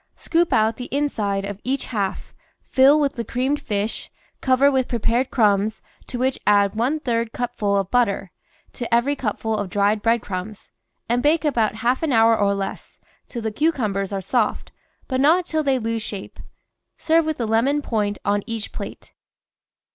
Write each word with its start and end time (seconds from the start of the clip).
Scoop 0.17 0.51
out 0.51 0.77
the 0.77 0.85
inside 0.85 1.45
of 1.45 1.61
each 1.63 1.85
half, 1.85 2.29
THE 2.29 2.31
VEGETABLE 2.31 2.41
GARDEN 2.41 2.71
fill 2.73 2.99
with 2.99 3.15
the 3.17 3.23
creamed 3.23 3.61
fish, 3.61 4.09
cover 4.41 4.71
with 4.71 4.87
prepared 4.87 5.29
crumbs, 5.29 5.83
to 6.07 6.17
which 6.17 6.39
add 6.47 6.73
one 6.73 6.99
third 6.99 7.31
cupful 7.33 7.77
of 7.77 7.91
butter 7.91 8.31
to 8.73 8.91
every 8.91 9.15
cupful 9.15 9.55
of 9.55 9.69
dried 9.69 10.01
bread 10.01 10.23
crumbs, 10.23 10.71
and 11.07 11.21
bake 11.21 11.45
about 11.45 11.75
half 11.85 12.01
an 12.01 12.11
hour 12.13 12.35
or 12.35 12.55
less, 12.55 12.97
till 13.27 13.43
the 13.43 13.51
cucumbers 13.51 14.11
are 14.11 14.21
soft, 14.21 14.71
but 15.07 15.21
not 15.21 15.45
till 15.45 15.61
they 15.61 15.77
lose 15.77 16.01
shape. 16.01 16.39
Serve 16.97 17.23
with 17.27 17.39
a 17.39 17.45
lemon 17.45 17.83
point 17.83 18.17
on 18.25 18.41
each 18.47 18.71
plate. 18.71 19.13